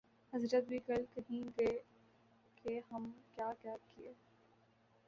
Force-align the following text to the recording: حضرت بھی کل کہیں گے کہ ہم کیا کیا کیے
حضرت 0.33 0.67
بھی 0.67 0.79
کل 0.79 1.03
کہیں 1.15 1.49
گے 1.57 1.71
کہ 2.55 2.79
ہم 2.91 3.11
کیا 3.35 3.51
کیا 3.61 3.75
کیے 3.85 4.13